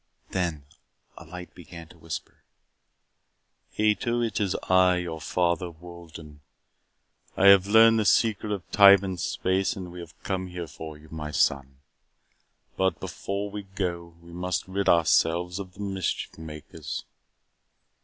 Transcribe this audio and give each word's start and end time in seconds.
Then 0.31 0.65
a 1.15 1.25
light 1.25 1.53
began 1.53 1.87
to 1.89 1.97
whisper. 1.99 2.43
"Ato, 3.77 4.21
it 4.23 4.39
is 4.41 4.55
I, 4.63 4.97
your 4.97 5.21
father, 5.21 5.69
Wolden. 5.69 6.41
We 7.37 7.49
have 7.49 7.67
learned 7.67 7.99
the 7.99 8.05
secret 8.05 8.51
of 8.51 8.67
time 8.71 9.03
and 9.03 9.19
space 9.19 9.75
and 9.75 9.91
we 9.91 9.99
have 9.99 10.19
come 10.23 10.49
for 10.65 10.97
you, 10.97 11.07
my 11.11 11.29
son. 11.29 11.75
But 12.77 12.99
before 12.99 13.51
we 13.51 13.61
go, 13.61 14.15
we 14.23 14.31
must 14.31 14.67
rid 14.67 14.89
ourselves 14.89 15.59
of 15.59 15.75
the 15.75 15.81
mischief 15.81 16.35
makers." 16.35 17.05